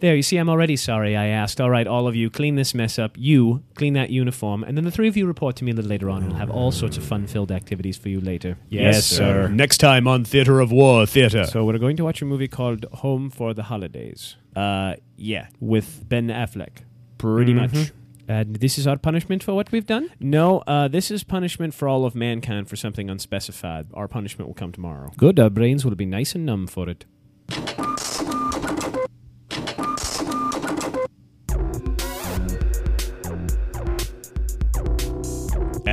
[0.00, 1.60] There, you see, I'm already sorry I asked.
[1.60, 3.16] All right, all of you, clean this mess up.
[3.18, 4.64] You, clean that uniform.
[4.64, 6.26] And then the three of you report to me a little later on.
[6.26, 8.58] We'll have all sorts of fun filled activities for you later.
[8.68, 9.48] yes, sir.
[9.48, 11.44] Next time on Theater of War Theater.
[11.44, 14.36] So, we're going to watch a movie called Home for the Holidays.
[14.54, 16.82] Uh, yeah, with Ben Affleck.
[17.18, 17.56] Pretty Mhm.
[17.74, 17.92] much.
[18.28, 20.08] And this is our punishment for what we've done?
[20.20, 23.86] No, uh, this is punishment for all of mankind for something unspecified.
[23.94, 25.10] Our punishment will come tomorrow.
[25.16, 27.04] Good, our brains will be nice and numb for it.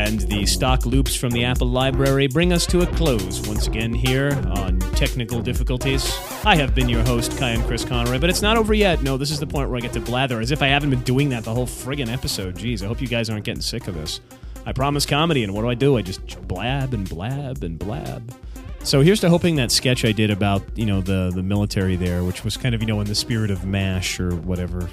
[0.10, 3.94] And the stock loops from the Apple library bring us to a close once again
[3.94, 6.12] here on Technical Difficulties.
[6.44, 9.04] I have been your host, Cayenne Chris Conroy, but it's not over yet.
[9.04, 11.04] No, this is the point where I get to blather as if I haven't been
[11.04, 12.56] doing that the whole friggin' episode.
[12.56, 14.20] Jeez, I hope you guys aren't getting sick of this.
[14.66, 15.96] I promise comedy, and what do I do?
[15.96, 18.34] I just blab and blab and blab.
[18.82, 22.24] So here's to hoping that sketch I did about you know the the military there,
[22.24, 24.90] which was kind of you know in the spirit of Mash or whatever.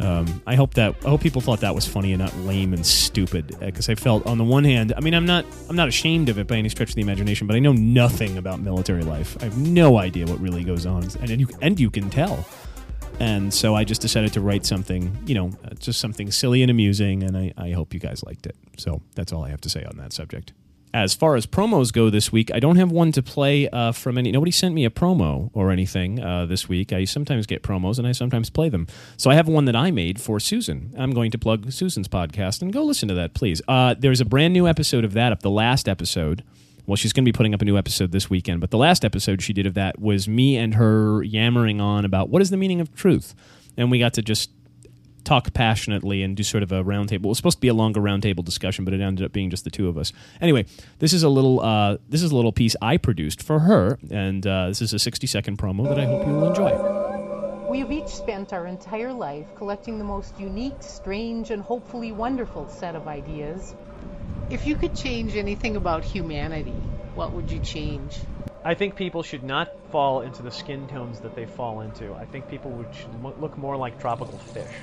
[0.00, 2.84] Um, I hope that I hope people thought that was funny and not lame and
[2.86, 3.54] stupid.
[3.60, 6.38] Because I felt, on the one hand, I mean, I'm not I'm not ashamed of
[6.38, 9.36] it by any stretch of the imagination, but I know nothing about military life.
[9.40, 12.46] I have no idea what really goes on, and, and you and you can tell.
[13.18, 17.22] And so I just decided to write something, you know, just something silly and amusing,
[17.22, 18.56] and I, I hope you guys liked it.
[18.78, 20.54] So that's all I have to say on that subject.
[20.92, 24.18] As far as promos go this week, I don't have one to play uh, from
[24.18, 24.32] any.
[24.32, 26.92] Nobody sent me a promo or anything uh, this week.
[26.92, 28.88] I sometimes get promos and I sometimes play them.
[29.16, 30.92] So I have one that I made for Susan.
[30.98, 33.62] I'm going to plug Susan's podcast and go listen to that, please.
[33.68, 35.42] Uh, there's a brand new episode of that up.
[35.42, 36.42] The last episode.
[36.86, 39.04] Well, she's going to be putting up a new episode this weekend, but the last
[39.04, 42.56] episode she did of that was me and her yammering on about what is the
[42.56, 43.32] meaning of truth,
[43.76, 44.50] and we got to just
[45.24, 47.26] talk passionately and do sort of a roundtable.
[47.26, 49.64] It was supposed to be a longer roundtable discussion, but it ended up being just
[49.64, 50.12] the two of us.
[50.40, 50.66] Anyway,
[50.98, 54.46] this is a little uh, this is a little piece I produced for her, and
[54.46, 57.68] uh, this is a sixty second promo that I hope you will enjoy.
[57.70, 62.68] We have each spent our entire life collecting the most unique, strange, and hopefully wonderful
[62.68, 63.74] set of ideas.
[64.50, 66.74] If you could change anything about humanity,
[67.14, 68.18] what would you change?
[68.62, 72.14] I think people should not fall into the skin tones that they fall into.
[72.14, 74.74] I think people would should look more like tropical fish.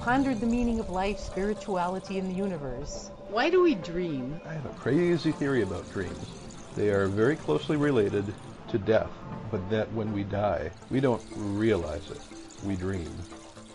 [0.00, 3.10] Pondered the meaning of life, spirituality, and the universe.
[3.28, 4.38] Why do we dream?
[4.44, 6.28] I have a crazy theory about dreams.
[6.76, 8.34] They are very closely related
[8.68, 9.10] to death,
[9.50, 12.20] but that when we die, we don't realize it.
[12.62, 13.24] We dream.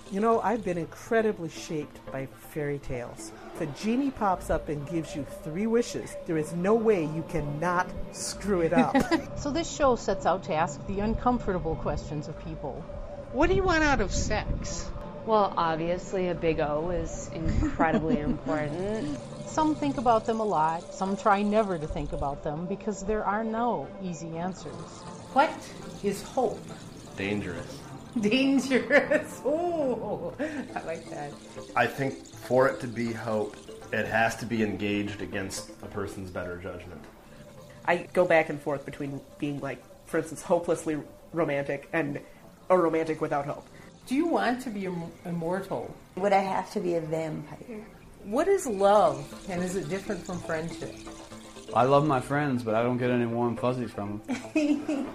[0.09, 3.33] You know, I've been incredibly shaped by fairy tales.
[3.55, 7.25] If a genie pops up and gives you three wishes, there is no way you
[7.27, 8.95] cannot screw it up.
[9.37, 12.73] So this show sets out to ask the uncomfortable questions of people.
[13.33, 14.89] What do you want out of sex?
[15.25, 19.19] Well, obviously, a big O is incredibly important.
[19.45, 23.25] Some think about them a lot, some try never to think about them because there
[23.25, 24.73] are no easy answers.
[25.33, 25.51] What
[26.01, 26.61] is hope?
[27.17, 27.77] Dangerous.
[28.21, 29.41] Dangerous.
[29.45, 30.33] Ooh,
[30.75, 31.31] I like that.
[31.75, 33.57] I think for it to be hope,
[33.93, 37.01] it has to be engaged against a person's better judgment.
[37.85, 40.97] I go back and forth between being like, for instance, hopelessly
[41.31, 42.19] romantic and
[42.69, 43.65] a romantic without hope.
[44.07, 45.93] Do you want to be im- immortal?
[46.15, 47.85] Would I have to be a vampire?
[48.23, 50.95] What is love, and is it different from friendship?
[51.73, 54.21] I love my friends, but I don't get any warm fuzzies from
[54.53, 55.05] them.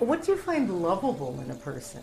[0.00, 2.02] What do you find lovable in a person?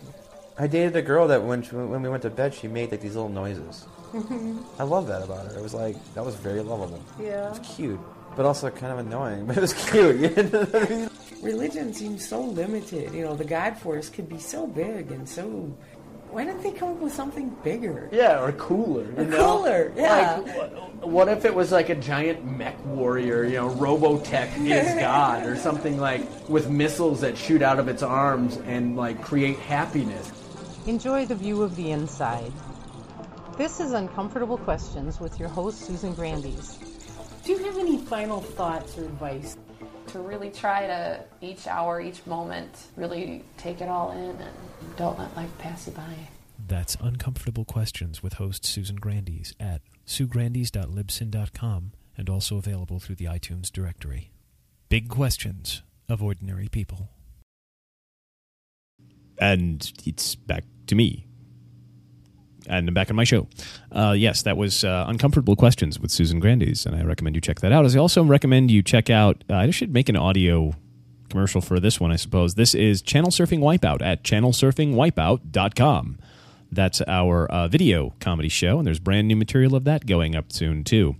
[0.58, 3.00] I dated a girl that when she, when we went to bed, she made like
[3.00, 3.86] these little noises.
[4.12, 4.58] Mm-hmm.
[4.78, 5.58] I love that about her.
[5.58, 7.02] It was like that was very lovable.
[7.18, 7.46] Yeah.
[7.46, 8.00] It was cute,
[8.36, 9.46] but also kind of annoying.
[9.46, 10.16] But it was cute.
[10.16, 11.10] You know what I mean?
[11.42, 13.12] Religion seems so limited.
[13.14, 15.74] You know, the God force could be so big and so.
[16.30, 18.08] Why didn't they come up with something bigger?
[18.10, 19.04] Yeah, or cooler.
[19.04, 19.36] You know?
[19.36, 20.36] cooler, yeah.
[20.36, 23.44] Like, what, what if it was like a giant mech warrior?
[23.44, 28.02] You know, Robotech is God, or something like with missiles that shoot out of its
[28.02, 30.32] arms and like create happiness.
[30.86, 32.52] Enjoy the view of the inside.
[33.56, 36.76] This is Uncomfortable Questions with your host, Susan Grandies.
[37.44, 39.56] Do you have any final thoughts or advice?
[40.08, 44.50] To really try to, each hour, each moment, really take it all in and
[44.96, 46.16] don't let life pass you by.
[46.66, 53.70] That's Uncomfortable Questions with host Susan Grandies at suegrandies.libsyn.com and also available through the iTunes
[53.70, 54.32] directory.
[54.88, 57.08] Big questions of ordinary people.
[59.42, 61.26] And it's back to me.
[62.68, 63.48] And back on my show.
[63.90, 67.58] Uh, yes, that was uh, Uncomfortable Questions with Susan Grandies, and I recommend you check
[67.58, 67.84] that out.
[67.84, 70.74] As I also recommend you check out, uh, I should make an audio
[71.28, 72.54] commercial for this one, I suppose.
[72.54, 76.18] This is Channel Surfing Wipeout at channelsurfingwipeout.com.
[76.70, 80.52] That's our uh, video comedy show, and there's brand new material of that going up
[80.52, 81.16] soon, too.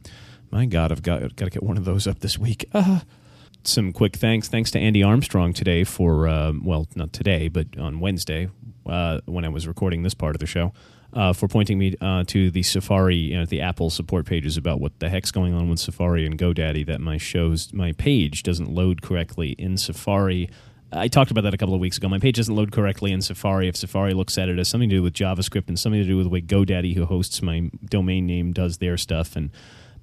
[0.53, 2.67] My God, I've got, got to get one of those up this week.
[3.65, 4.49] Some quick thanks.
[4.49, 8.49] Thanks to Andy Armstrong today for, uh, well, not today, but on Wednesday
[8.87, 10.73] uh, when I was recording this part of the show,
[11.13, 14.81] uh, for pointing me uh, to the Safari, you know, the Apple support pages about
[14.81, 16.87] what the heck's going on with Safari and GoDaddy.
[16.87, 20.51] That my shows, my page doesn't load correctly in Safari.
[20.91, 22.09] I talked about that a couple of weeks ago.
[22.09, 24.97] My page doesn't load correctly in Safari if Safari looks at it as something to
[24.97, 28.27] do with JavaScript and something to do with the way GoDaddy, who hosts my domain
[28.27, 29.51] name, does their stuff and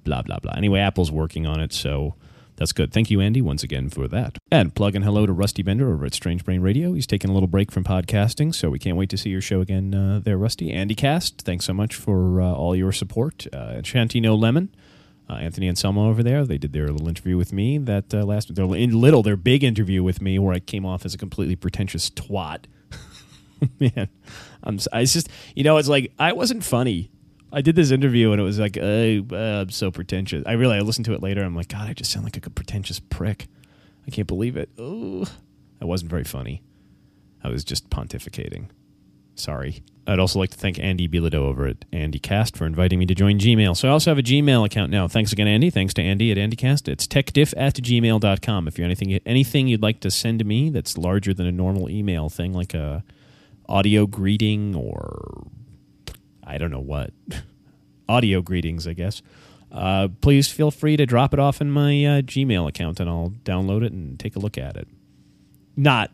[0.02, 0.54] blah blah blah.
[0.56, 2.14] Anyway, Apple's working on it, so
[2.60, 2.92] that's good.
[2.92, 4.36] Thank you, Andy, once again for that.
[4.52, 6.92] And plug in hello to Rusty Bender over at Strange Brain Radio.
[6.92, 9.62] He's taking a little break from podcasting, so we can't wait to see your show
[9.62, 10.70] again uh, there, Rusty.
[10.70, 13.46] Andy Cast, thanks so much for uh, all your support.
[13.50, 14.74] Uh, Shantino Lemon.
[15.26, 18.24] Uh, Anthony and Selma over there, they did their little interview with me that uh,
[18.24, 21.56] last their little their big interview with me where I came off as a completely
[21.56, 22.64] pretentious twat.
[23.80, 24.08] Man,
[24.62, 27.10] I'm I just you know it's like I wasn't funny
[27.52, 30.44] I did this interview and it was like, uh, uh, I'm so pretentious.
[30.46, 31.42] I really, I listened to it later.
[31.42, 33.48] I'm like, God, I just sound like a pretentious prick.
[34.06, 34.70] I can't believe it.
[34.78, 35.24] Oh,
[35.78, 36.62] that wasn't very funny.
[37.42, 38.68] I was just pontificating.
[39.34, 39.82] Sorry.
[40.06, 43.38] I'd also like to thank Andy Bilodeau over at AndyCast for inviting me to join
[43.38, 43.76] Gmail.
[43.76, 45.08] So I also have a Gmail account now.
[45.08, 45.70] Thanks again, Andy.
[45.70, 46.88] Thanks to Andy at AndyCast.
[46.88, 48.68] It's techdiff at gmail.com.
[48.68, 51.88] If you're anything anything you'd like to send to me that's larger than a normal
[51.88, 53.04] email thing, like a
[53.68, 55.46] audio greeting or
[56.44, 57.12] I don't know what
[58.08, 59.22] audio greetings, I guess.
[59.72, 63.32] Uh, please feel free to drop it off in my uh, Gmail account, and I'll
[63.44, 64.88] download it and take a look at it.
[65.76, 66.10] Not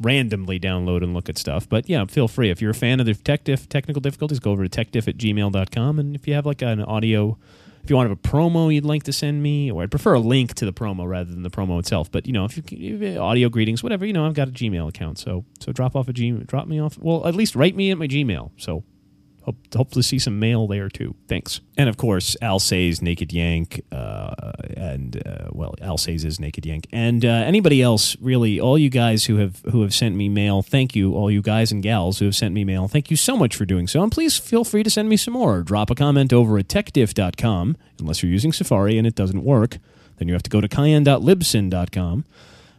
[0.00, 2.50] randomly download and look at stuff, but yeah, feel free.
[2.50, 5.16] If you're a fan of the tech diff, technical difficulties, go over to techdiff at
[5.16, 5.98] gmail.com.
[5.98, 7.38] And if you have like an audio,
[7.82, 10.14] if you want to have a promo you'd like to send me, or I'd prefer
[10.14, 12.10] a link to the promo rather than the promo itself.
[12.10, 15.18] But you know, if you, audio greetings, whatever, you know, I've got a Gmail account,
[15.18, 16.98] so so drop off a Gmail, drop me off.
[16.98, 18.50] Well, at least write me at my Gmail.
[18.56, 18.84] So
[19.44, 21.16] Hope, hope to see some mail there too.
[21.26, 21.60] Thanks.
[21.76, 26.64] And of course, Al Say's Naked Yank, uh, and uh, well, Al Say's is Naked
[26.64, 30.28] Yank, and uh, anybody else, really, all you guys who have who have sent me
[30.28, 33.16] mail, thank you, all you guys and gals who have sent me mail, thank you
[33.16, 35.62] so much for doing so, and please feel free to send me some more.
[35.62, 39.78] Drop a comment over at techdiff.com, unless you're using Safari and it doesn't work,
[40.18, 42.24] then you have to go to cayenne.libsyn.com.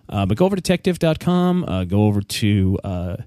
[0.10, 3.18] Uh, but go over to techdiff.com, uh, go over to uh,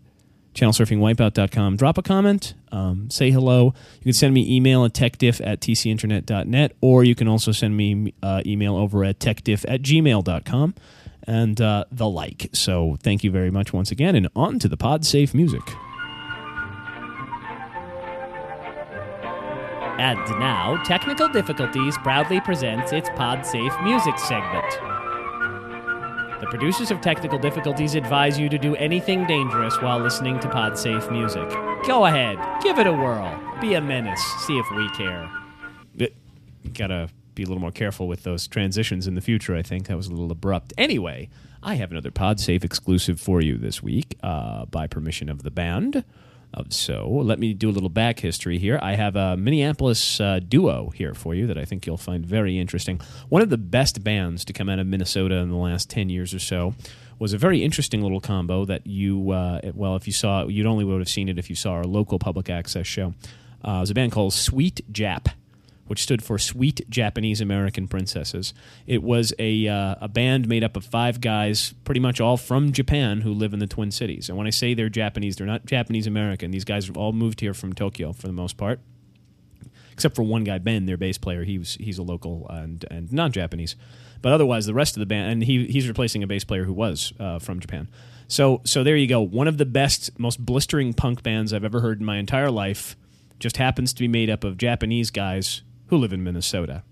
[0.57, 1.77] channelsurfingwipeout.com.
[1.77, 3.75] Drop a comment, um, say hello.
[3.99, 8.15] You can send me email at techdiff at tcinternet.net, or you can also send me
[8.23, 10.75] uh, email over at techdiff at gmail.com
[11.25, 12.51] and uh, the like.
[12.53, 15.63] So thank you very much once again, and on to the PodSafe music.
[19.99, 24.96] And now, Technical Difficulties proudly presents its PodSafe music segment.
[26.39, 31.11] The producers of Technical Difficulties advise you to do anything dangerous while listening to PodSafe
[31.11, 31.49] music.
[31.87, 33.41] Go ahead, give it a whirl.
[33.59, 34.23] Be a menace.
[34.41, 35.31] See if we care.
[35.97, 36.15] It,
[36.75, 39.57] gotta be a little more careful with those transitions in the future.
[39.57, 40.75] I think that was a little abrupt.
[40.77, 41.31] Anyway,
[41.63, 46.05] I have another PodSafe exclusive for you this week, uh, by permission of the band.
[46.69, 48.79] So let me do a little back history here.
[48.83, 52.59] I have a Minneapolis uh, duo here for you that I think you'll find very
[52.59, 53.01] interesting.
[53.29, 56.35] One of the best bands to come out of Minnesota in the last 10 years
[56.35, 56.75] or so
[57.19, 60.85] was a very interesting little combo that you, uh, well, if you saw, you'd only
[60.85, 63.15] would have seen it if you saw our local public access show.
[63.67, 65.29] Uh, it was a band called Sweet Jap
[65.87, 68.53] which stood for Sweet Japanese American Princesses.
[68.87, 72.73] It was a, uh, a band made up of five guys, pretty much all from
[72.73, 74.29] Japan, who live in the Twin Cities.
[74.29, 76.51] And when I say they're Japanese, they're not Japanese American.
[76.51, 78.81] These guys have all moved here from Tokyo for the most part.
[79.93, 81.45] Except for one guy, Ben, their bass player.
[81.45, 83.77] He was, he's a local and, and not Japanese.
[84.21, 86.73] But otherwise, the rest of the band, and he, he's replacing a bass player who
[86.73, 87.89] was uh, from Japan.
[88.29, 89.21] So, so there you go.
[89.21, 92.97] One of the best, most blistering punk bands I've ever heard in my entire life
[93.39, 96.83] just happens to be made up of Japanese guys who live in Minnesota.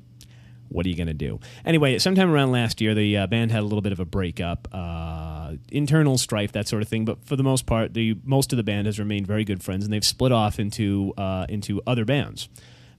[0.69, 1.41] What are you going to do?
[1.65, 4.67] Anyway, sometime around last year, the uh, band had a little bit of a breakup.
[4.73, 7.05] Uh, internal strife, that sort of thing.
[7.05, 9.85] But for the most part, the most of the band has remained very good friends,
[9.85, 12.49] and they've split off into uh, into other bands.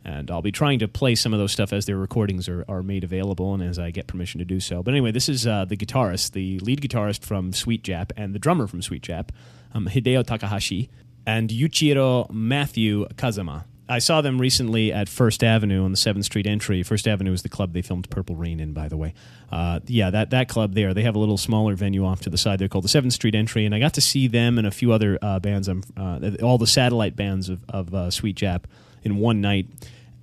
[0.06, 2.84] And I'll be trying to play some of those stuff as their recordings are, are
[2.84, 4.84] made available and as I get permission to do so.
[4.84, 8.40] But anyway, this is uh, the guitarist, the lead guitarist from Sweet Jap, and the
[8.40, 9.30] drummer from Sweet Jap,
[9.74, 10.92] um, Hideo Takahashi,
[11.26, 13.64] and Yuichiro Matthew Kazama.
[13.88, 16.82] I saw them recently at First Avenue on the Seventh Street entry.
[16.82, 19.14] First Avenue is the club they filmed Purple Rain in, by the way.
[19.52, 20.94] Uh, yeah, that that club there.
[20.94, 22.58] They have a little smaller venue off to the side.
[22.58, 24.92] They're called the Seventh Street Entry, and I got to see them and a few
[24.92, 25.70] other uh, bands.
[25.70, 28.64] Um, uh, all the satellite bands of, of uh, Sweet Jap
[29.04, 29.68] in one night.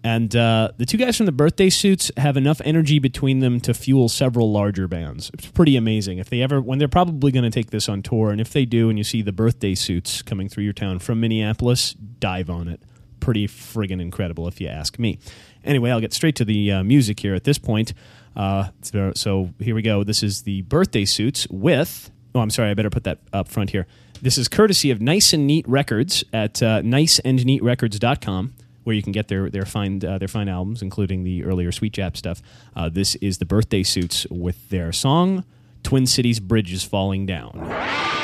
[0.04, 3.72] And uh, the two guys from the birthday suits have enough energy between them to
[3.72, 5.30] fuel several larger bands.
[5.32, 6.18] It's pretty amazing.
[6.18, 8.64] If they ever, when they're probably going to take this on tour, and if they
[8.64, 12.66] do, and you see the birthday suits coming through your town from Minneapolis, dive on
[12.66, 12.82] it.
[13.22, 15.18] Pretty friggin' incredible, if you ask me.
[15.64, 17.94] Anyway, I'll get straight to the uh, music here at this point.
[18.34, 18.70] Uh,
[19.14, 20.02] so, here we go.
[20.02, 22.10] This is the birthday suits with.
[22.34, 22.70] Oh, I'm sorry.
[22.70, 23.86] I better put that up front here.
[24.20, 29.28] This is courtesy of Nice and Neat Records at uh, niceandneatrecords.com where you can get
[29.28, 32.42] their their fine uh, their fine albums, including the earlier Sweet Jap stuff.
[32.74, 35.44] Uh, this is the birthday suits with their song
[35.84, 38.21] "Twin Cities Bridge is Falling Down."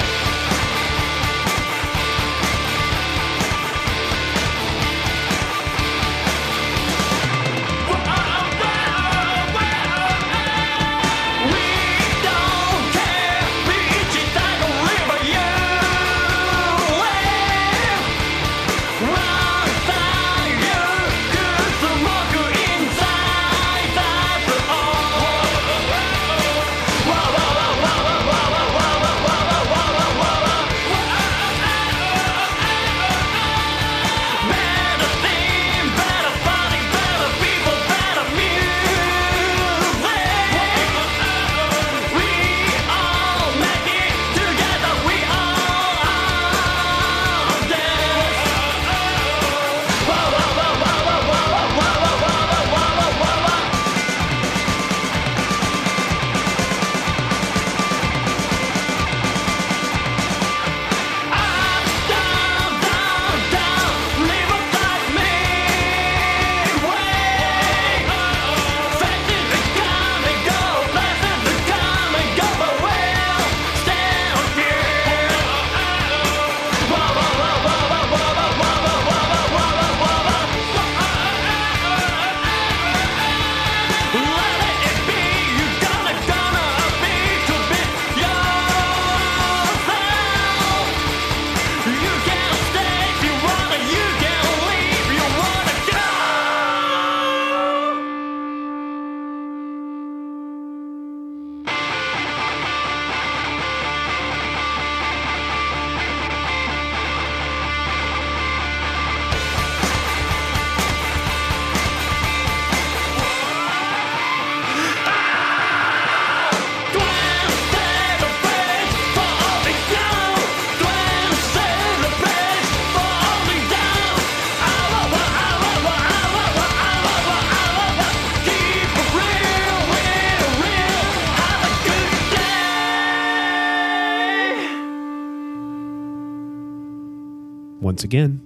[137.99, 138.41] Once again,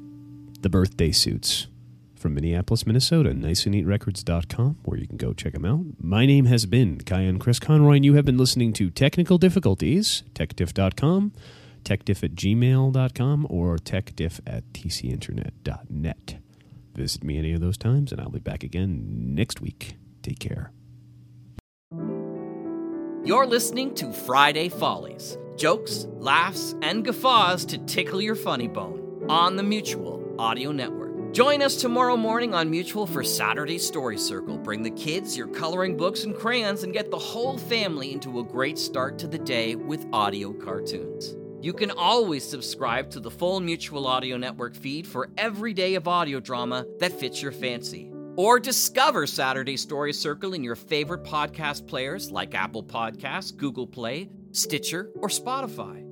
[0.62, 1.67] the birthday suits
[2.15, 5.85] from Minneapolis, Minnesota, niceandneatrecords.com, where you can go check them out.
[6.01, 10.23] My name has been Cayenne Chris Conroy, and you have been listening to Teknikal Diffikulties,
[10.33, 11.33] tekdiff.com,
[11.85, 16.37] tekdiff at gmail.com, or tekdiff at tcinternet.net.
[16.95, 19.97] Visit me any of those times, and I'll be back again next week.
[20.23, 20.73] Take care.
[23.23, 29.57] You're listening to Friday Follies jokes, laughs, and guffaws to tickle your funny bone on
[29.57, 31.33] the Mutual Audio Network.
[31.33, 34.59] Join us tomorrow morning on Mutual for Saturday Story Circle.
[34.59, 38.45] Bring the kids your coloring books and crayons and get the whole family into a
[38.45, 41.37] great start to the day with audio cartoons.
[41.63, 46.09] You can always subscribe to the full Mutual Audio Network feed for every day of
[46.09, 48.13] audio drama that fits your fancy.
[48.37, 54.29] Or discover Saturday Story Circle in your favorite podcast players like Apple Podcasts, Google Play,
[54.51, 56.12] Stitcher, or Spotify.